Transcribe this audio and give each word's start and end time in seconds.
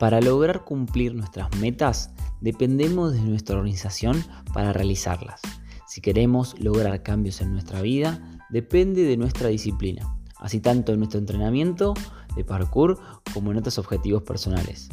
Para 0.00 0.22
lograr 0.22 0.64
cumplir 0.64 1.14
nuestras 1.14 1.54
metas, 1.58 2.08
dependemos 2.40 3.12
de 3.12 3.20
nuestra 3.20 3.56
organización 3.56 4.24
para 4.54 4.72
realizarlas. 4.72 5.42
Si 5.86 6.00
queremos 6.00 6.58
lograr 6.58 7.02
cambios 7.02 7.42
en 7.42 7.52
nuestra 7.52 7.82
vida, 7.82 8.40
depende 8.48 9.02
de 9.02 9.18
nuestra 9.18 9.48
disciplina, 9.48 10.16
así 10.38 10.58
tanto 10.58 10.94
en 10.94 11.00
nuestro 11.00 11.20
entrenamiento 11.20 11.92
de 12.34 12.44
parkour 12.44 12.98
como 13.34 13.50
en 13.50 13.58
otros 13.58 13.76
objetivos 13.76 14.22
personales. 14.22 14.88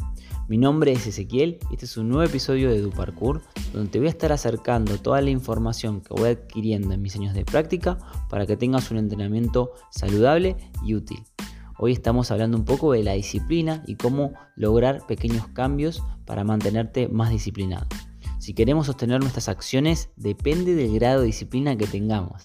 Mi 0.46 0.58
nombre 0.58 0.92
es 0.92 1.06
Ezequiel 1.06 1.58
y 1.70 1.74
este 1.74 1.86
es 1.86 1.96
un 1.96 2.10
nuevo 2.10 2.24
episodio 2.24 2.70
de 2.70 2.82
Du 2.82 2.90
Parkour 2.90 3.40
donde 3.72 3.88
te 3.90 3.98
voy 3.98 4.08
a 4.08 4.10
estar 4.10 4.30
acercando 4.30 4.98
toda 4.98 5.22
la 5.22 5.30
información 5.30 6.02
que 6.02 6.12
voy 6.12 6.28
adquiriendo 6.28 6.92
en 6.92 7.00
mis 7.00 7.16
años 7.16 7.32
de 7.32 7.46
práctica 7.46 7.96
para 8.28 8.46
que 8.46 8.58
tengas 8.58 8.90
un 8.90 8.98
entrenamiento 8.98 9.72
saludable 9.90 10.56
y 10.84 10.94
útil. 10.94 11.24
Hoy 11.80 11.92
estamos 11.92 12.32
hablando 12.32 12.56
un 12.56 12.64
poco 12.64 12.90
de 12.90 13.04
la 13.04 13.12
disciplina 13.12 13.84
y 13.86 13.94
cómo 13.94 14.32
lograr 14.56 15.06
pequeños 15.06 15.46
cambios 15.46 16.02
para 16.26 16.42
mantenerte 16.42 17.06
más 17.06 17.30
disciplinado. 17.30 17.86
Si 18.40 18.52
queremos 18.52 18.86
sostener 18.86 19.20
nuestras 19.20 19.48
acciones 19.48 20.10
depende 20.16 20.74
del 20.74 20.92
grado 20.92 21.20
de 21.20 21.26
disciplina 21.26 21.76
que 21.76 21.86
tengamos. 21.86 22.42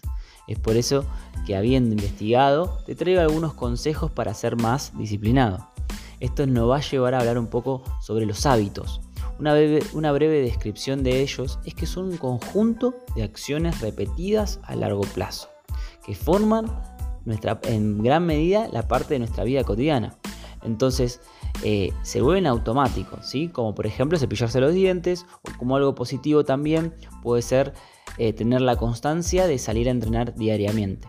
Es 0.48 0.60
por 0.60 0.78
eso 0.78 1.08
que 1.48 1.56
habiendo 1.56 1.96
investigado 1.96 2.78
te 2.86 2.94
traigo 2.94 3.22
algunos 3.22 3.56
consejos 3.56 4.12
para 4.12 4.36
ser 4.36 4.56
más 4.56 4.96
disciplinado. 5.00 5.68
Esto 6.20 6.46
nos 6.46 6.70
va 6.70 6.78
a 6.78 6.82
llevar 6.82 7.16
a 7.16 7.20
hablar 7.20 7.40
un 7.40 7.48
poco 7.48 7.84
sobre 8.02 8.28
los 8.28 8.46
hábitos. 8.46 9.02
Una 9.40 10.12
breve, 10.12 10.42
descripción 10.42 11.02
de 11.02 11.22
ellos 11.22 11.58
es 11.66 11.74
que 11.74 11.88
son 11.88 12.06
un 12.06 12.18
conjunto 12.18 12.94
de 13.16 13.24
acciones 13.24 13.82
repetidas 13.82 14.60
a 14.62 14.76
largo 14.76 15.02
plazo, 15.02 15.50
que 16.06 16.14
forman 16.14 16.68
en 17.64 18.04
gran 18.04 18.26
medida 18.26 18.68
la 18.72 18.88
parte 18.88 19.16
de 19.16 19.20
nuestra 19.20 19.44
vida 19.44 19.64
cotidiana. 19.64 20.18
Entonces, 20.64 21.22
eh, 21.64 21.92
se 22.02 22.22
vuelven 22.22 22.48
automáticos, 22.48 23.28
¿sí? 23.28 23.50
como 23.50 23.76
por 23.76 23.86
ejemplo 23.86 24.18
cepillarse 24.18 24.60
los 24.60 24.74
dientes, 24.74 25.26
o 25.44 25.58
como 25.58 25.76
algo 25.76 25.96
positivo 25.96 26.44
también 26.44 26.94
puede 27.22 27.42
ser 27.42 27.74
eh, 28.18 28.34
tener 28.34 28.62
la 28.62 28.76
constancia 28.76 29.48
de 29.48 29.58
salir 29.58 29.88
a 29.88 29.92
entrenar 29.92 30.36
diariamente. 30.36 31.08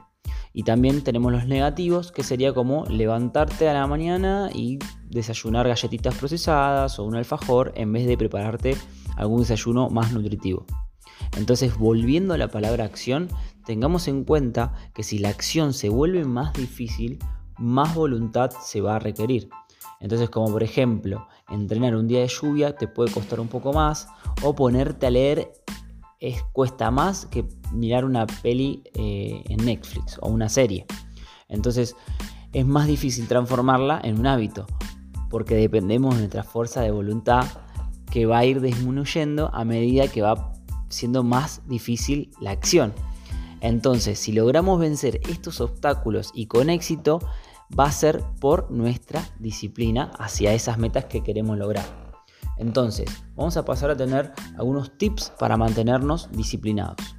Y 0.53 0.63
también 0.63 1.03
tenemos 1.03 1.33
los 1.33 1.47
negativos, 1.47 2.13
que 2.13 2.23
sería 2.23 2.53
como 2.53 2.85
levantarte 2.87 3.69
a 3.69 3.75
la 3.75 3.87
mañana 3.89 4.51
y 4.55 4.79
desayunar 5.09 5.67
galletitas 5.67 6.15
procesadas 6.15 6.99
o 6.99 7.05
un 7.05 7.17
alfajor 7.17 7.73
en 7.75 7.93
vez 7.93 8.07
de 8.07 8.17
prepararte 8.17 8.77
algún 9.17 9.41
desayuno 9.41 9.91
más 9.91 10.13
nutritivo. 10.13 10.65
Entonces, 11.37 11.77
volviendo 11.77 12.35
a 12.35 12.39
la 12.39 12.49
palabra 12.49 12.85
acción, 12.85 13.29
tengamos 13.65 14.09
en 14.09 14.25
cuenta 14.25 14.75
que 14.95 15.03
si 15.03 15.19
la 15.19 15.31
acción 15.31 15.73
se 15.73 15.89
vuelve 15.89 16.25
más 16.25 16.53
difícil, 16.53 17.19
más 17.59 17.95
voluntad 17.95 18.51
se 18.51 18.81
va 18.81 18.97
a 18.97 18.99
requerir. 18.99 19.49
Entonces, 20.01 20.29
como 20.31 20.51
por 20.51 20.63
ejemplo, 20.63 21.27
entrenar 21.49 21.97
un 21.97 22.09
día 22.09 22.21
de 22.21 22.29
lluvia 22.29 22.77
te 22.77 22.89
puede 22.89 23.11
costar 23.11 23.41
un 23.41 23.49
poco 23.49 23.73
más 23.73 24.09
o 24.43 24.55
ponerte 24.55 25.07
a 25.07 25.11
leer 25.11 25.53
es, 26.21 26.43
cuesta 26.53 26.91
más 26.91 27.27
que 27.27 27.47
mirar 27.73 28.05
una 28.05 28.27
peli 28.27 28.83
eh, 28.95 29.43
en 29.49 29.65
Netflix 29.65 30.19
o 30.21 30.29
una 30.29 30.49
serie. 30.49 30.87
Entonces 31.49 31.97
es 32.53 32.67
más 32.67 32.87
difícil 32.87 33.27
transformarla 33.29 34.01
en 34.03 34.19
un 34.19 34.27
hábito, 34.27 34.67
porque 35.29 35.55
dependemos 35.55 36.15
de 36.15 36.21
nuestra 36.21 36.45
fuerza 36.45 36.81
de 36.83 36.91
voluntad 36.91 37.45
que 38.11 38.27
va 38.27 38.39
a 38.39 38.45
ir 38.45 38.61
disminuyendo 38.61 39.51
a 39.53 39.65
medida 39.65 40.09
que 40.09 40.23
va 40.23 40.54
siendo 40.95 41.23
más 41.23 41.63
difícil 41.67 42.31
la 42.41 42.51
acción. 42.51 42.95
Entonces, 43.61 44.19
si 44.19 44.33
logramos 44.33 44.79
vencer 44.79 45.21
estos 45.29 45.61
obstáculos 45.61 46.31
y 46.35 46.47
con 46.47 46.71
éxito, 46.71 47.21
va 47.79 47.87
a 47.87 47.93
ser 47.93 48.23
por 48.41 48.71
nuestra 48.71 49.27
disciplina 49.39 50.13
hacia 50.19 50.53
esas 50.53 50.79
metas 50.79 51.07
que 51.07 51.23
queremos 51.23 51.59
lograr. 51.59 51.87
Entonces, 52.57 53.07
vamos 53.35 53.57
a 53.57 53.65
pasar 53.65 53.91
a 53.91 53.97
tener 53.97 54.33
algunos 54.57 54.97
tips 54.97 55.33
para 55.39 55.57
mantenernos 55.57 56.31
disciplinados. 56.33 57.17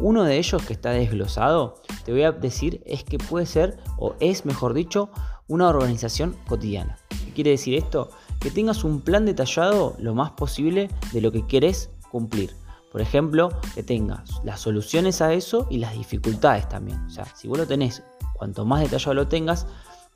Uno 0.00 0.24
de 0.24 0.38
ellos 0.38 0.62
que 0.66 0.72
está 0.72 0.90
desglosado, 0.90 1.76
te 2.04 2.10
voy 2.10 2.24
a 2.24 2.32
decir, 2.32 2.82
es 2.84 3.04
que 3.04 3.18
puede 3.18 3.46
ser, 3.46 3.78
o 3.96 4.16
es 4.18 4.44
mejor 4.44 4.74
dicho, 4.74 5.10
una 5.46 5.68
organización 5.68 6.36
cotidiana. 6.48 6.98
¿Qué 7.08 7.32
quiere 7.32 7.50
decir 7.50 7.74
esto? 7.74 8.10
Que 8.40 8.50
tengas 8.50 8.82
un 8.82 9.00
plan 9.00 9.24
detallado 9.24 9.94
lo 9.98 10.14
más 10.14 10.32
posible 10.32 10.90
de 11.12 11.20
lo 11.20 11.30
que 11.30 11.46
quieres 11.46 11.90
cumplir. 12.10 12.54
Por 12.94 13.00
ejemplo, 13.00 13.48
que 13.74 13.82
tengas 13.82 14.40
las 14.44 14.60
soluciones 14.60 15.20
a 15.20 15.32
eso 15.32 15.66
y 15.68 15.78
las 15.78 15.94
dificultades 15.94 16.68
también. 16.68 17.00
O 17.06 17.10
sea, 17.10 17.24
si 17.24 17.48
vos 17.48 17.58
lo 17.58 17.66
tenés, 17.66 18.04
cuanto 18.34 18.64
más 18.64 18.82
detallado 18.82 19.14
lo 19.14 19.26
tengas, 19.26 19.66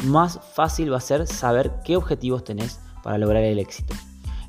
más 0.04 0.38
fácil 0.54 0.92
va 0.92 0.98
a 0.98 1.00
ser 1.00 1.26
saber 1.26 1.72
qué 1.84 1.96
objetivos 1.96 2.44
tenés 2.44 2.78
para 3.02 3.18
lograr 3.18 3.42
el 3.42 3.58
éxito. 3.58 3.96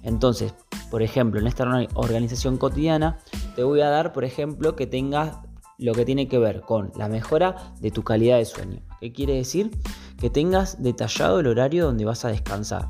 Entonces, 0.03 0.53
por 0.91 1.01
ejemplo, 1.01 1.39
en 1.39 1.47
esta 1.47 1.63
organización 1.95 2.57
cotidiana, 2.57 3.17
te 3.55 3.63
voy 3.63 3.81
a 3.81 3.89
dar, 3.89 4.13
por 4.13 4.23
ejemplo, 4.23 4.75
que 4.75 4.85
tengas 4.85 5.39
lo 5.79 5.95
que 5.95 6.05
tiene 6.05 6.27
que 6.27 6.37
ver 6.37 6.61
con 6.61 6.91
la 6.95 7.09
mejora 7.09 7.73
de 7.79 7.89
tu 7.89 8.03
calidad 8.03 8.37
de 8.37 8.45
sueño. 8.45 8.83
¿Qué 9.01 9.11
quiere 9.11 9.37
decir? 9.37 9.71
Que 10.19 10.29
tengas 10.29 10.83
detallado 10.83 11.39
el 11.39 11.47
horario 11.47 11.85
donde 11.85 12.05
vas 12.05 12.25
a 12.25 12.29
descansar. 12.29 12.89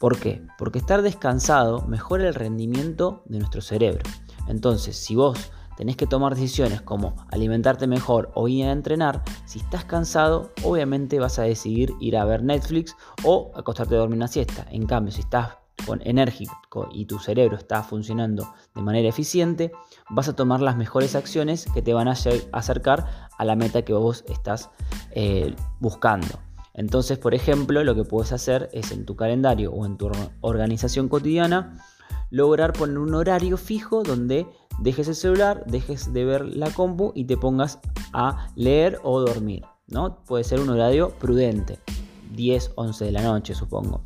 ¿Por 0.00 0.18
qué? 0.18 0.42
Porque 0.58 0.80
estar 0.80 1.02
descansado 1.02 1.86
mejora 1.86 2.26
el 2.26 2.34
rendimiento 2.34 3.22
de 3.26 3.38
nuestro 3.38 3.60
cerebro. 3.60 4.02
Entonces, 4.48 4.96
si 4.96 5.14
vos 5.14 5.50
tenés 5.76 5.96
que 5.96 6.06
tomar 6.06 6.34
decisiones 6.34 6.80
como 6.80 7.14
alimentarte 7.30 7.86
mejor 7.86 8.30
o 8.34 8.48
ir 8.48 8.64
a 8.66 8.72
entrenar, 8.72 9.22
si 9.44 9.58
estás 9.58 9.84
cansado, 9.84 10.52
obviamente 10.64 11.18
vas 11.18 11.38
a 11.38 11.42
decidir 11.42 11.92
ir 12.00 12.16
a 12.16 12.24
ver 12.24 12.42
Netflix 12.42 12.96
o 13.24 13.52
acostarte 13.54 13.94
a 13.94 13.98
dormir 13.98 14.16
una 14.16 14.28
siesta. 14.28 14.66
En 14.70 14.86
cambio, 14.86 15.12
si 15.12 15.20
estás 15.20 15.58
con 15.84 16.00
enérgico 16.04 16.88
y 16.92 17.04
tu 17.04 17.18
cerebro 17.18 17.56
está 17.56 17.82
funcionando 17.82 18.52
de 18.74 18.82
manera 18.82 19.08
eficiente, 19.08 19.72
vas 20.10 20.28
a 20.28 20.34
tomar 20.34 20.60
las 20.60 20.76
mejores 20.76 21.14
acciones 21.14 21.66
que 21.72 21.82
te 21.82 21.92
van 21.92 22.08
a 22.08 22.14
acercar 22.52 23.28
a 23.36 23.44
la 23.44 23.56
meta 23.56 23.82
que 23.82 23.92
vos 23.92 24.24
estás 24.28 24.70
eh, 25.10 25.54
buscando. 25.78 26.40
Entonces, 26.74 27.18
por 27.18 27.34
ejemplo, 27.34 27.82
lo 27.84 27.94
que 27.94 28.04
puedes 28.04 28.32
hacer 28.32 28.68
es 28.72 28.92
en 28.92 29.06
tu 29.06 29.16
calendario 29.16 29.72
o 29.72 29.86
en 29.86 29.96
tu 29.96 30.10
organización 30.42 31.08
cotidiana, 31.08 31.78
lograr 32.30 32.72
poner 32.72 32.98
un 32.98 33.14
horario 33.14 33.56
fijo 33.56 34.02
donde 34.02 34.46
dejes 34.80 35.08
el 35.08 35.14
celular, 35.14 35.64
dejes 35.66 36.12
de 36.12 36.24
ver 36.24 36.44
la 36.44 36.70
compu 36.70 37.12
y 37.14 37.24
te 37.24 37.36
pongas 37.36 37.78
a 38.12 38.48
leer 38.54 39.00
o 39.02 39.20
dormir. 39.20 39.64
¿no? 39.88 40.24
Puede 40.24 40.44
ser 40.44 40.60
un 40.60 40.70
horario 40.70 41.10
prudente, 41.18 41.78
10, 42.32 42.72
11 42.74 43.04
de 43.04 43.12
la 43.12 43.22
noche, 43.22 43.54
supongo. 43.54 44.02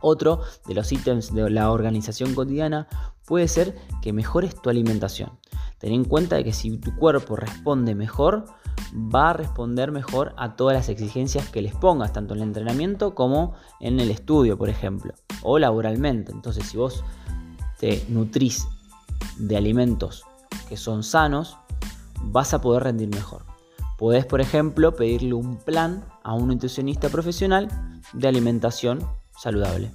Otro 0.00 0.40
de 0.66 0.74
los 0.74 0.90
ítems 0.90 1.32
de 1.32 1.48
la 1.48 1.70
organización 1.70 2.34
cotidiana 2.34 2.88
puede 3.24 3.46
ser 3.46 3.76
que 4.00 4.12
mejores 4.12 4.60
tu 4.60 4.68
alimentación. 4.68 5.38
Ten 5.78 5.92
en 5.92 6.04
cuenta 6.04 6.42
que 6.42 6.52
si 6.52 6.76
tu 6.78 6.94
cuerpo 6.96 7.36
responde 7.36 7.94
mejor, 7.94 8.44
va 8.94 9.30
a 9.30 9.32
responder 9.32 9.92
mejor 9.92 10.34
a 10.36 10.56
todas 10.56 10.76
las 10.76 10.88
exigencias 10.88 11.48
que 11.48 11.62
les 11.62 11.74
pongas, 11.74 12.12
tanto 12.12 12.34
en 12.34 12.40
el 12.40 12.48
entrenamiento 12.48 13.14
como 13.14 13.54
en 13.80 14.00
el 14.00 14.10
estudio, 14.10 14.58
por 14.58 14.68
ejemplo, 14.68 15.14
o 15.42 15.58
laboralmente. 15.58 16.32
Entonces, 16.32 16.66
si 16.66 16.76
vos 16.76 17.04
te 17.82 18.06
de 19.38 19.56
alimentos 19.56 20.22
que 20.68 20.76
son 20.76 21.02
sanos, 21.02 21.58
vas 22.22 22.54
a 22.54 22.60
poder 22.60 22.84
rendir 22.84 23.08
mejor. 23.08 23.42
Podés, 23.98 24.24
por 24.24 24.40
ejemplo, 24.40 24.94
pedirle 24.94 25.34
un 25.34 25.56
plan 25.56 26.04
a 26.22 26.32
un 26.32 26.46
nutricionista 26.46 27.08
profesional 27.08 27.68
de 28.12 28.28
alimentación 28.28 29.04
saludable. 29.36 29.90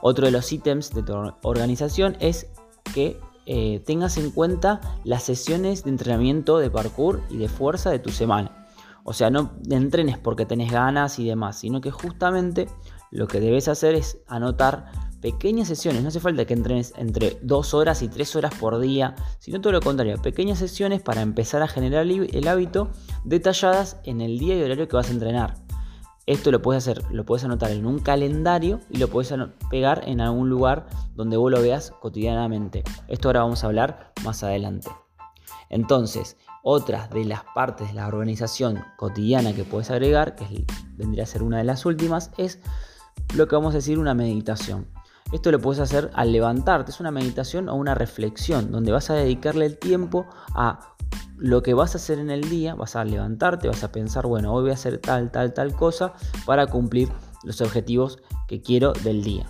Otro 0.00 0.24
de 0.24 0.32
los 0.32 0.50
ítems 0.50 0.94
de 0.94 1.02
tu 1.02 1.12
organización 1.42 2.16
es 2.18 2.46
que 2.94 3.20
eh, 3.44 3.82
tengas 3.84 4.16
en 4.16 4.30
cuenta 4.30 4.80
las 5.04 5.22
sesiones 5.22 5.84
de 5.84 5.90
entrenamiento 5.90 6.56
de 6.56 6.70
parkour 6.70 7.22
y 7.28 7.36
de 7.36 7.50
fuerza 7.50 7.90
de 7.90 7.98
tu 7.98 8.08
semana. 8.08 8.66
O 9.04 9.12
sea, 9.12 9.28
no 9.28 9.52
entrenes 9.68 10.16
porque 10.16 10.46
tenés 10.46 10.72
ganas 10.72 11.18
y 11.18 11.26
demás, 11.26 11.58
sino 11.58 11.82
que 11.82 11.90
justamente 11.90 12.68
lo 13.10 13.28
que 13.28 13.40
debes 13.40 13.68
hacer 13.68 13.94
es 13.94 14.18
anotar 14.28 15.11
pequeñas 15.22 15.68
sesiones. 15.68 16.02
No 16.02 16.08
hace 16.08 16.20
falta 16.20 16.44
que 16.44 16.52
entrenes 16.52 16.92
entre 16.98 17.38
2 17.40 17.72
horas 17.72 18.02
y 18.02 18.08
3 18.08 18.36
horas 18.36 18.54
por 18.56 18.78
día, 18.80 19.14
sino 19.38 19.60
todo 19.62 19.72
lo 19.72 19.80
contrario, 19.80 20.20
pequeñas 20.20 20.58
sesiones 20.58 21.00
para 21.00 21.22
empezar 21.22 21.62
a 21.62 21.68
generar 21.68 22.06
el 22.06 22.48
hábito 22.48 22.90
detalladas 23.24 23.96
en 24.04 24.20
el 24.20 24.38
día 24.38 24.58
y 24.58 24.62
horario 24.62 24.88
que 24.88 24.96
vas 24.96 25.08
a 25.08 25.12
entrenar. 25.12 25.54
Esto 26.26 26.50
lo 26.50 26.62
puedes 26.62 26.86
hacer, 26.86 27.02
lo 27.10 27.24
puedes 27.24 27.44
anotar 27.44 27.70
en 27.70 27.86
un 27.86 27.98
calendario 27.98 28.80
y 28.90 28.98
lo 28.98 29.08
puedes 29.08 29.34
pegar 29.70 30.02
en 30.06 30.20
algún 30.20 30.48
lugar 30.48 30.86
donde 31.14 31.36
vos 31.36 31.50
lo 31.50 31.60
veas 31.62 31.92
cotidianamente. 32.00 32.84
Esto 33.08 33.28
ahora 33.28 33.42
vamos 33.42 33.64
a 33.64 33.68
hablar 33.68 34.12
más 34.22 34.42
adelante. 34.44 34.88
Entonces, 35.68 36.36
otra 36.62 37.08
de 37.08 37.24
las 37.24 37.42
partes 37.54 37.88
de 37.88 37.94
la 37.94 38.06
organización 38.06 38.84
cotidiana 38.96 39.52
que 39.52 39.64
puedes 39.64 39.90
agregar, 39.90 40.36
que 40.36 40.64
vendría 40.96 41.24
a 41.24 41.26
ser 41.26 41.42
una 41.42 41.58
de 41.58 41.64
las 41.64 41.86
últimas, 41.86 42.30
es 42.36 42.60
lo 43.34 43.48
que 43.48 43.56
vamos 43.56 43.74
a 43.74 43.78
decir 43.78 43.98
una 43.98 44.14
meditación. 44.14 44.86
Esto 45.32 45.50
lo 45.50 45.58
puedes 45.58 45.80
hacer 45.80 46.10
al 46.14 46.30
levantarte, 46.30 46.90
es 46.90 47.00
una 47.00 47.10
meditación 47.10 47.68
o 47.68 47.74
una 47.74 47.94
reflexión, 47.94 48.70
donde 48.70 48.92
vas 48.92 49.08
a 49.08 49.14
dedicarle 49.14 49.64
el 49.64 49.78
tiempo 49.78 50.26
a 50.54 50.94
lo 51.38 51.62
que 51.62 51.74
vas 51.74 51.94
a 51.94 51.98
hacer 51.98 52.18
en 52.18 52.30
el 52.30 52.48
día, 52.48 52.74
vas 52.74 52.94
a 52.94 53.04
levantarte, 53.04 53.66
vas 53.66 53.82
a 53.82 53.90
pensar, 53.90 54.26
bueno, 54.26 54.52
hoy 54.52 54.62
voy 54.62 54.70
a 54.70 54.74
hacer 54.74 54.98
tal, 54.98 55.30
tal, 55.32 55.54
tal 55.54 55.74
cosa 55.74 56.12
para 56.46 56.66
cumplir 56.66 57.08
los 57.42 57.60
objetivos 57.60 58.18
que 58.46 58.60
quiero 58.60 58.92
del 58.92 59.24
día. 59.24 59.46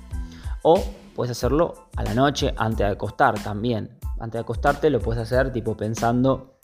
O 0.62 0.82
puedes 1.14 1.32
hacerlo 1.32 1.88
a 1.96 2.04
la 2.04 2.14
noche 2.14 2.54
antes 2.56 2.78
de 2.78 2.92
acostar 2.92 3.38
también. 3.42 3.98
Antes 4.20 4.34
de 4.34 4.40
acostarte 4.40 4.88
lo 4.88 5.00
puedes 5.00 5.20
hacer 5.20 5.52
tipo 5.52 5.76
pensando 5.76 6.58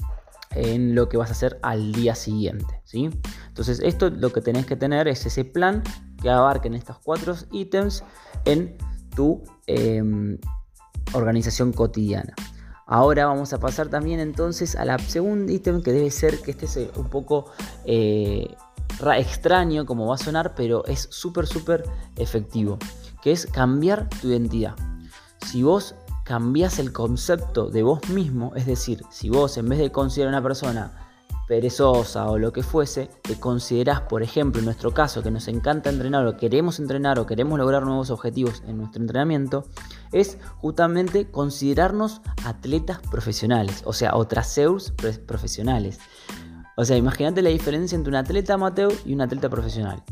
en 0.53 0.95
lo 0.95 1.09
que 1.09 1.17
vas 1.17 1.29
a 1.29 1.33
hacer 1.33 1.59
al 1.63 1.93
día 1.93 2.15
siguiente. 2.15 2.81
¿sí? 2.85 3.11
Entonces 3.49 3.81
esto 3.81 4.11
lo 4.11 4.33
que 4.33 4.41
tenés 4.41 4.65
que 4.65 4.77
tener 4.77 5.09
es 5.09 5.27
ese 5.27 5.45
plan 5.45 5.83
que 6.23 6.31
abarquen 6.31 6.75
estos 6.75 6.99
cuatro 7.01 7.35
ítems 7.51 8.03
en 8.45 8.77
em, 9.67 10.39
organización 11.13 11.73
cotidiana. 11.73 12.35
Ahora 12.87 13.27
vamos 13.27 13.53
a 13.53 13.59
pasar 13.59 13.89
también 13.89 14.19
entonces 14.21 14.75
a 14.75 14.85
la 14.85 14.99
segunda 14.99 15.53
ítem 15.53 15.83
que 15.83 15.93
debe 15.93 16.11
ser 16.11 16.41
que 16.41 16.53
este 16.53 16.65
es 16.65 16.79
un 16.97 17.11
poco 17.11 17.51
eh, 17.85 18.49
extraño 19.17 19.85
como 19.85 20.07
va 20.07 20.15
a 20.15 20.19
sonar, 20.19 20.55
pero 20.55 20.85
es 20.87 21.07
súper 21.11 21.47
súper 21.47 21.85
efectivo, 22.17 22.79
que 23.23 23.33
es 23.33 23.47
cambiar 23.47 24.09
tu 24.09 24.29
identidad. 24.29 24.75
Si 25.47 25.63
vos 25.63 25.95
cambias 26.25 26.79
el 26.79 26.93
concepto 26.93 27.71
de 27.71 27.83
vos 27.83 28.09
mismo, 28.09 28.53
es 28.55 28.67
decir, 28.67 29.03
si 29.11 29.29
vos 29.29 29.57
en 29.59 29.69
vez 29.69 29.79
de 29.79 29.93
considerar 29.93 30.33
una 30.33 30.43
persona 30.43 31.08
perezosa 31.49 32.31
o 32.31 32.39
lo 32.39 32.53
que 32.53 32.63
fuese, 32.63 33.11
te 33.23 33.41
considerás, 33.41 34.03
por 34.03 34.23
ejemplo, 34.23 34.61
en 34.61 34.67
nuestro 34.67 34.93
caso, 34.93 35.23
que 35.23 35.31
nos 35.31 35.49
encanta 35.49 35.91
entrenar 35.91 36.27
o 36.27 36.37
queremos 36.37 36.79
entrenar 36.79 37.19
o 37.19 37.27
queremos 37.27 37.59
lograr 37.59 37.85
nuevos 37.85 38.11
objetivos 38.11 38.63
en 38.67 38.77
nuestro 38.77 39.01
entrenamiento, 39.01 39.65
es 40.13 40.39
justamente 40.59 41.31
considerarnos 41.31 42.21
atletas 42.45 43.01
profesionales, 43.11 43.83
o 43.87 43.93
sea, 43.93 44.15
o 44.15 44.27
traseurs 44.27 44.93
profesionales. 45.27 45.99
O 46.77 46.85
sea, 46.85 46.97
imagínate 46.97 47.43
la 47.43 47.51
diferencia 47.51 47.97
entre 47.97 48.11
un 48.11 48.17
atleta 48.17 48.55
amateur 48.55 48.93
y 49.05 49.15
un 49.15 49.23
atleta 49.23 49.49
profesional. 49.49 50.05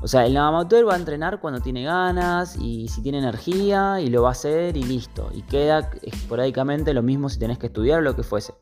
O 0.00 0.08
sea, 0.08 0.26
el 0.26 0.36
amateur 0.36 0.88
va 0.88 0.94
a 0.94 0.96
entrenar 0.96 1.40
cuando 1.40 1.60
tiene 1.60 1.82
ganas 1.82 2.56
y 2.56 2.88
si 2.88 3.02
tiene 3.02 3.18
energía 3.18 4.00
y 4.00 4.08
lo 4.08 4.22
va 4.22 4.30
a 4.30 4.32
hacer 4.32 4.76
y 4.76 4.82
listo. 4.84 5.30
Y 5.34 5.42
queda 5.42 5.90
esporádicamente 6.02 6.94
lo 6.94 7.02
mismo 7.02 7.28
si 7.28 7.38
tenés 7.38 7.58
que 7.58 7.66
estudiar 7.66 7.98
o 7.98 8.02
lo 8.02 8.16
que 8.16 8.22
fuese. 8.22 8.54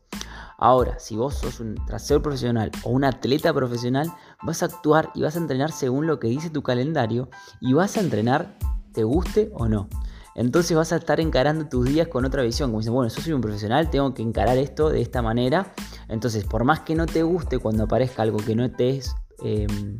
Ahora, 0.57 0.97
si 0.97 1.15
vos 1.15 1.35
sos 1.35 1.59
un 1.59 1.75
trasero 1.85 2.21
profesional 2.21 2.71
o 2.83 2.89
un 2.89 3.03
atleta 3.03 3.53
profesional, 3.53 4.11
vas 4.41 4.63
a 4.63 4.65
actuar 4.65 5.11
y 5.13 5.21
vas 5.21 5.35
a 5.35 5.39
entrenar 5.39 5.71
según 5.71 6.07
lo 6.07 6.19
que 6.19 6.27
dice 6.27 6.49
tu 6.49 6.63
calendario 6.63 7.29
y 7.61 7.73
vas 7.73 7.95
a 7.97 8.01
entrenar 8.01 8.57
te 8.91 9.03
guste 9.03 9.51
o 9.53 9.67
no. 9.67 9.87
Entonces 10.33 10.75
vas 10.75 10.91
a 10.91 10.97
estar 10.97 11.19
encarando 11.19 11.67
tus 11.67 11.85
días 11.85 12.07
con 12.07 12.25
otra 12.25 12.41
visión, 12.41 12.71
como 12.71 12.79
dicen, 12.79 12.93
bueno, 12.93 13.13
yo 13.13 13.21
soy 13.21 13.33
un 13.33 13.41
profesional, 13.41 13.91
tengo 13.91 14.13
que 14.15 14.23
encarar 14.23 14.57
esto 14.57 14.89
de 14.89 15.01
esta 15.01 15.21
manera. 15.21 15.73
Entonces, 16.09 16.45
por 16.45 16.63
más 16.63 16.79
que 16.79 16.95
no 16.95 17.05
te 17.05 17.21
guste 17.21 17.59
cuando 17.59 17.83
aparezca 17.83 18.23
algo 18.23 18.37
que 18.37 18.55
no 18.55 18.69
te 18.71 18.97
es... 18.97 19.15
Em, 19.43 19.99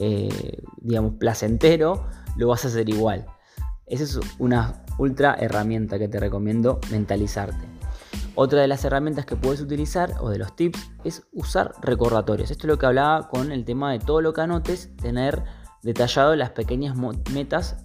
eh, 0.00 0.62
digamos, 0.76 1.14
placentero, 1.14 2.06
lo 2.36 2.48
vas 2.48 2.64
a 2.64 2.68
hacer 2.68 2.88
igual. 2.88 3.26
Esa 3.86 4.04
es 4.04 4.20
una 4.38 4.84
ultra 4.96 5.34
herramienta 5.34 5.98
que 5.98 6.06
te 6.06 6.20
recomiendo 6.20 6.78
mentalizarte. 6.90 7.77
Otra 8.40 8.60
de 8.60 8.68
las 8.68 8.84
herramientas 8.84 9.26
que 9.26 9.34
puedes 9.34 9.60
utilizar 9.60 10.14
o 10.20 10.30
de 10.30 10.38
los 10.38 10.54
tips 10.54 10.92
es 11.02 11.24
usar 11.32 11.72
recordatorios. 11.82 12.52
Esto 12.52 12.68
es 12.68 12.68
lo 12.68 12.78
que 12.78 12.86
hablaba 12.86 13.28
con 13.28 13.50
el 13.50 13.64
tema 13.64 13.90
de 13.90 13.98
todo 13.98 14.20
lo 14.20 14.32
que 14.32 14.42
anotes, 14.42 14.94
tener 14.94 15.42
detallado 15.82 16.36
las 16.36 16.50
pequeñas 16.50 16.96
metas, 17.32 17.84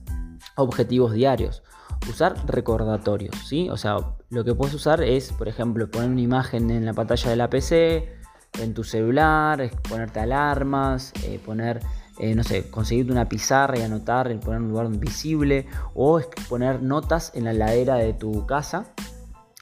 objetivos 0.55 1.13
diarios. 1.13 1.63
Usar 2.07 2.35
recordatorios, 2.45 3.35
¿sí? 3.47 3.67
O 3.71 3.77
sea, 3.77 3.97
lo 4.29 4.44
que 4.44 4.53
puedes 4.53 4.75
usar 4.75 5.01
es, 5.01 5.33
por 5.33 5.47
ejemplo, 5.47 5.89
poner 5.89 6.11
una 6.11 6.21
imagen 6.21 6.69
en 6.69 6.85
la 6.85 6.94
pantalla 6.94 7.31
de 7.31 7.35
la 7.35 7.50
PC, 7.50 8.13
en 8.61 8.75
tu 8.75 8.83
celular, 8.83 9.71
ponerte 9.89 10.19
alarmas, 10.19 11.13
eh, 11.23 11.41
poner 11.44 11.79
eh, 12.19 12.35
no 12.35 12.44
sé, 12.44 12.69
conseguirte 12.69 13.11
una 13.11 13.27
pizarra 13.27 13.79
y 13.79 13.81
anotar, 13.81 14.39
poner 14.39 14.61
un 14.61 14.69
lugar 14.69 14.88
visible, 15.00 15.65
o 15.95 16.21
poner 16.47 16.83
notas 16.83 17.31
en 17.33 17.45
la 17.45 17.53
ladera 17.53 17.95
de 17.95 18.13
tu 18.13 18.45
casa 18.45 18.94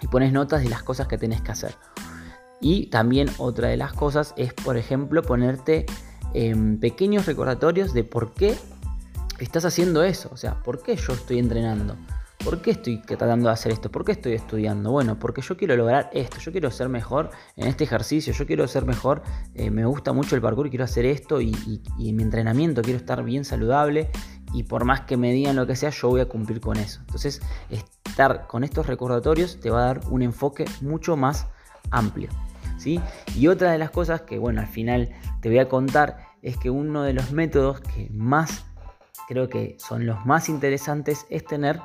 y 0.02 0.08
pones 0.08 0.34
notas 0.34 0.64
de 0.64 0.70
las 0.70 0.84
cosas 0.84 1.08
que 1.08 1.18
tenés 1.18 1.42
que 1.42 1.52
hacer. 1.52 1.76
Y 2.60 2.88
también 2.88 3.30
otra 3.38 3.70
de 3.70 3.78
las 3.78 3.94
cosas 3.94 4.34
es, 4.38 4.54
por 4.54 4.78
ejemplo, 4.78 5.24
ponerte 5.24 5.86
em, 6.34 6.80
pequeños 6.80 7.26
recordatorios 7.26 7.94
de 7.94 8.04
por 8.04 8.34
qué 8.34 8.56
estás 9.40 9.66
haciendo 9.66 10.04
eso, 10.04 10.30
o 10.32 10.38
sea, 10.38 10.62
por 10.62 10.82
qué 10.82 10.96
yo 10.96 11.14
estoy 11.14 11.40
entrenando. 11.40 11.98
¿Por 12.44 12.62
qué 12.62 12.72
estoy 12.72 13.00
tratando 13.02 13.50
de 13.50 13.54
hacer 13.54 13.72
esto? 13.72 13.92
¿Por 13.92 14.04
qué 14.04 14.14
estoy 14.14 14.34
estudiando? 14.34 14.92
Bueno, 14.92 15.20
porque 15.20 15.42
yo 15.42 15.58
quiero 15.58 15.76
lograr 15.76 16.10
esto, 16.12 16.40
yo 16.40 16.52
quiero 16.52 16.72
ser 16.72 16.90
mejor 16.90 17.30
en 17.56 17.68
este 17.68 17.84
ejercicio, 17.84 18.34
yo 18.34 18.48
quiero 18.48 18.68
ser 18.68 18.86
mejor, 18.86 19.22
eh, 19.54 19.70
me 19.70 19.86
gusta 19.86 20.12
mucho 20.12 20.36
el 20.36 20.42
parkour 20.42 20.66
y 20.66 20.70
quiero 20.72 20.86
hacer 20.86 21.06
esto 21.06 21.40
y, 21.40 21.54
en 22.00 22.16
mi 22.16 22.24
entrenamiento 22.24 22.82
quiero 22.82 22.98
estar 22.98 23.24
bien 23.24 23.46
saludable 23.46 24.10
y 24.54 24.64
por 24.64 24.86
más 24.86 25.02
que 25.02 25.18
me 25.18 25.32
digan 25.32 25.56
lo 25.56 25.68
que 25.68 25.76
sea, 25.76 25.92
yo 25.92 26.10
voy 26.10 26.22
a 26.22 26.26
cumplir 26.26 26.62
con 26.62 26.78
eso. 26.78 27.02
Entonces, 27.02 27.42
estar 28.12 28.46
con 28.48 28.64
estos 28.64 28.88
recordatorios 28.88 29.60
te 29.60 29.70
va 29.70 29.84
a 29.84 29.86
dar 29.86 30.02
un 30.10 30.22
enfoque 30.22 30.66
mucho 30.82 31.16
más 31.16 31.48
amplio. 31.90 32.30
¿sí? 32.78 33.00
Y 33.36 33.48
otra 33.48 33.72
de 33.72 33.78
las 33.78 33.90
cosas 33.90 34.22
que, 34.22 34.38
bueno, 34.38 34.62
al 34.62 34.68
final 34.68 35.10
te 35.42 35.50
voy 35.50 35.60
a 35.60 35.70
contar 35.70 36.18
es 36.42 36.58
que 36.58 36.70
uno 36.70 37.04
de 37.04 37.14
los 37.14 37.32
métodos 37.32 37.80
que 37.82 38.10
más 38.12 38.66
creo 39.28 39.48
que 39.48 39.78
son 39.80 40.06
los 40.06 40.26
más 40.26 40.50
interesantes 40.50 41.26
es 41.30 41.46
tener 41.46 41.80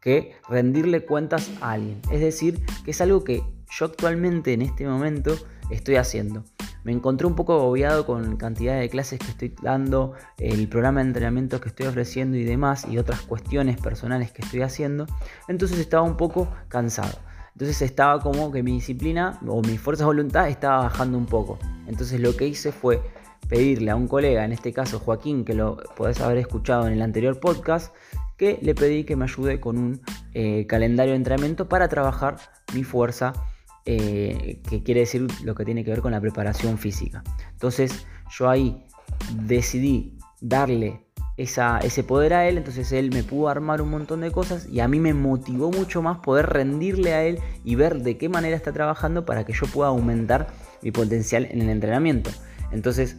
que 0.00 0.34
rendirle 0.48 1.04
cuentas 1.04 1.50
a 1.60 1.72
alguien. 1.72 2.00
Es 2.10 2.20
decir, 2.20 2.64
que 2.84 2.90
es 2.90 3.00
algo 3.00 3.22
que 3.22 3.42
yo 3.70 3.86
actualmente 3.86 4.52
en 4.52 4.62
este 4.62 4.84
momento 4.86 5.36
estoy 5.70 5.96
haciendo. 5.96 6.44
Me 6.88 6.94
encontré 6.94 7.26
un 7.26 7.34
poco 7.34 7.52
agobiado 7.52 8.06
con 8.06 8.38
cantidad 8.38 8.80
de 8.80 8.88
clases 8.88 9.18
que 9.18 9.26
estoy 9.26 9.54
dando, 9.60 10.14
el 10.38 10.66
programa 10.68 11.00
de 11.00 11.08
entrenamiento 11.08 11.60
que 11.60 11.68
estoy 11.68 11.86
ofreciendo 11.86 12.38
y 12.38 12.44
demás, 12.44 12.86
y 12.90 12.96
otras 12.96 13.20
cuestiones 13.20 13.78
personales 13.78 14.32
que 14.32 14.40
estoy 14.40 14.62
haciendo. 14.62 15.04
Entonces 15.48 15.80
estaba 15.80 16.02
un 16.02 16.16
poco 16.16 16.48
cansado. 16.68 17.18
Entonces 17.52 17.82
estaba 17.82 18.20
como 18.20 18.50
que 18.50 18.62
mi 18.62 18.72
disciplina 18.72 19.38
o 19.46 19.60
mi 19.60 19.76
fuerza 19.76 20.04
de 20.04 20.06
voluntad 20.06 20.48
estaba 20.48 20.84
bajando 20.84 21.18
un 21.18 21.26
poco. 21.26 21.58
Entonces 21.86 22.20
lo 22.20 22.34
que 22.34 22.46
hice 22.46 22.72
fue 22.72 23.02
pedirle 23.50 23.90
a 23.90 23.94
un 23.94 24.08
colega, 24.08 24.46
en 24.46 24.52
este 24.52 24.72
caso 24.72 24.98
Joaquín, 24.98 25.44
que 25.44 25.52
lo 25.52 25.76
podés 25.94 26.22
haber 26.22 26.38
escuchado 26.38 26.86
en 26.86 26.94
el 26.94 27.02
anterior 27.02 27.38
podcast, 27.38 27.94
que 28.38 28.58
le 28.62 28.74
pedí 28.74 29.04
que 29.04 29.14
me 29.14 29.24
ayude 29.24 29.60
con 29.60 29.76
un 29.76 30.00
eh, 30.32 30.66
calendario 30.66 31.12
de 31.12 31.18
entrenamiento 31.18 31.68
para 31.68 31.86
trabajar 31.88 32.38
mi 32.72 32.82
fuerza, 32.82 33.34
eh, 33.90 34.60
que 34.68 34.82
quiere 34.82 35.00
decir 35.00 35.26
lo 35.42 35.54
que 35.54 35.64
tiene 35.64 35.82
que 35.82 35.88
ver 35.88 36.02
con 36.02 36.12
la 36.12 36.20
preparación 36.20 36.76
física. 36.76 37.24
Entonces 37.52 38.04
yo 38.30 38.50
ahí 38.50 38.84
decidí 39.46 40.18
darle 40.42 41.06
ese 41.38 42.04
poder 42.04 42.34
a 42.34 42.46
él, 42.46 42.58
entonces 42.58 42.92
él 42.92 43.10
me 43.10 43.22
pudo 43.22 43.48
armar 43.48 43.80
un 43.80 43.88
montón 43.88 44.20
de 44.20 44.30
cosas 44.30 44.66
y 44.66 44.80
a 44.80 44.88
mí 44.88 45.00
me 45.00 45.14
motivó 45.14 45.70
mucho 45.70 46.02
más 46.02 46.18
poder 46.18 46.50
rendirle 46.50 47.14
a 47.14 47.24
él 47.24 47.38
y 47.64 47.76
ver 47.76 48.02
de 48.02 48.18
qué 48.18 48.28
manera 48.28 48.56
está 48.56 48.74
trabajando 48.74 49.24
para 49.24 49.44
que 49.44 49.54
yo 49.54 49.66
pueda 49.66 49.88
aumentar 49.88 50.48
mi 50.82 50.90
potencial 50.90 51.48
en 51.50 51.62
el 51.62 51.70
entrenamiento. 51.70 52.28
Entonces, 52.70 53.16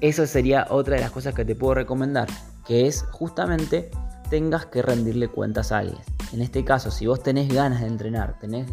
eso 0.00 0.26
sería 0.26 0.66
otra 0.70 0.94
de 0.94 1.02
las 1.02 1.10
cosas 1.10 1.34
que 1.34 1.44
te 1.44 1.54
puedo 1.54 1.74
recomendar, 1.74 2.28
que 2.66 2.86
es 2.86 3.02
justamente 3.10 3.90
tengas 4.30 4.64
que 4.64 4.80
rendirle 4.80 5.28
cuentas 5.28 5.72
a 5.72 5.78
alguien. 5.78 6.00
En 6.32 6.40
este 6.40 6.64
caso, 6.64 6.90
si 6.90 7.06
vos 7.06 7.22
tenés 7.22 7.52
ganas 7.52 7.82
de 7.82 7.88
entrenar, 7.88 8.38
tenés, 8.38 8.66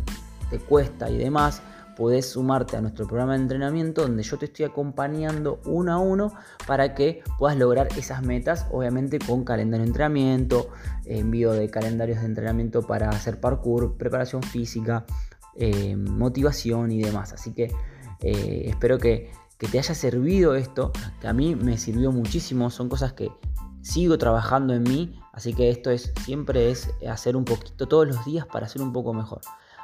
te 0.50 0.60
cuesta 0.60 1.10
y 1.10 1.18
demás, 1.18 1.62
podés 1.98 2.30
sumarte 2.30 2.77
a 2.77 2.82
nuestro 2.82 3.08
programa 3.08 3.34
de 3.34 3.42
entrenamiento 3.42 4.04
donde 4.04 4.22
yo 4.22 4.38
te 4.38 4.46
estoy 4.46 4.66
acompañando 4.66 5.60
uno 5.66 5.92
a 5.92 5.98
uno 5.98 6.32
para 6.68 6.94
que 6.94 7.24
puedas 7.39 7.58
lograr 7.58 7.88
esas 7.98 8.22
metas, 8.22 8.68
obviamente 8.72 9.18
con 9.18 9.44
calendario 9.44 9.84
de 9.84 9.88
entrenamiento, 9.88 10.70
envío 11.06 11.54
de 11.54 11.70
calendarios 11.70 12.20
de 12.20 12.27
entrenamiento 12.27 12.84
para 12.84 13.10
hacer 13.10 13.39
parkour, 13.39 13.98
preparación 13.98 14.44
física, 14.44 15.06
eh, 15.56 15.96
motivación 15.96 16.92
y 16.92 17.01
demás. 17.01 17.34
Así 17.34 17.51
que 17.54 17.74
eh, 18.22 18.66
espero 18.68 19.00
que, 19.00 19.32
que 19.58 19.68
te 19.68 19.80
haya 19.80 19.96
servido 19.96 20.54
esto, 20.54 20.92
que 21.20 21.27
a 21.27 21.34
mí 21.34 21.56
me 21.56 21.80
sirvió 21.80 22.12
muchísimo, 22.12 22.70
son 22.70 22.89
cosas 22.89 23.13
que 23.13 23.32
sigo 23.82 24.20
trabajando 24.20 24.75
en 24.75 24.84
mí, 24.84 25.20
así 25.34 25.54
que 25.56 25.72
esto 25.72 25.89
es 25.89 26.13
siempre 26.24 26.70
es 26.70 26.92
hacer 27.10 27.36
un 27.36 27.46
poquito 27.46 27.88
todos 27.88 28.06
los 28.06 28.24
días 28.24 28.46
para 28.46 28.68
ser 28.68 28.84
un 28.84 28.94
poco 28.94 29.16
mejor. 29.16 29.42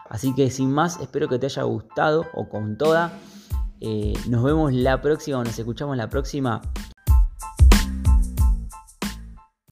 Así 0.10 0.33
que 0.36 0.50
sin 0.50 0.72
más, 0.72 1.00
espero 1.00 1.27
que 1.27 1.39
te 1.39 1.48
haya 1.48 1.63
gustado 1.63 2.25
o 2.33 2.50
con 2.50 2.77
toda. 2.77 3.13
Eh, 3.79 4.13
nos 4.29 4.43
vemos 4.43 4.74
la 4.74 5.01
próxima, 5.01 5.43
nos 5.43 5.57
escuchamos 5.57 5.98
la 5.98 6.10
próxima. 6.10 6.62